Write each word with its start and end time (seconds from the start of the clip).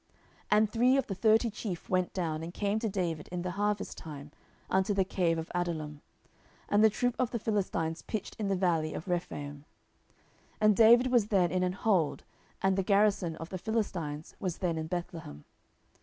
10:023:013 0.51 0.57
And 0.57 0.71
three 0.71 0.97
of 0.97 1.05
the 1.05 1.13
thirty 1.13 1.51
chief 1.51 1.87
went 1.87 2.11
down, 2.11 2.41
and 2.41 2.51
came 2.55 2.79
to 2.79 2.89
David 2.89 3.27
in 3.31 3.43
the 3.43 3.51
harvest 3.51 3.99
time 3.99 4.31
unto 4.67 4.95
the 4.95 5.03
cave 5.03 5.37
of 5.37 5.51
Adullam: 5.53 6.01
and 6.67 6.83
the 6.83 6.89
troop 6.89 7.15
of 7.19 7.29
the 7.29 7.37
Philistines 7.37 8.01
pitched 8.01 8.35
in 8.39 8.47
the 8.47 8.55
valley 8.55 8.95
of 8.95 9.07
Rephaim. 9.07 9.63
10:023:014 10.59 10.59
And 10.61 10.75
David 10.75 11.07
was 11.11 11.27
then 11.27 11.51
in 11.51 11.61
an 11.61 11.73
hold, 11.73 12.23
and 12.63 12.75
the 12.75 12.81
garrison 12.83 13.35
of 13.35 13.49
the 13.49 13.59
Philistines 13.59 14.33
was 14.39 14.57
then 14.57 14.79
in 14.79 14.87
Bethlehem. 14.87 15.45